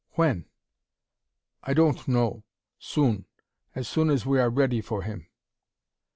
"When?" 0.13 0.45
"I 1.61 1.75
don't 1.75 2.07
know. 2.07 2.43
Soon. 2.79 3.25
As 3.75 3.87
soon 3.87 4.09
as 4.09 4.25
we 4.25 4.39
are 4.39 4.49
ready 4.49 4.81
for 4.81 5.03
him." 5.03 5.27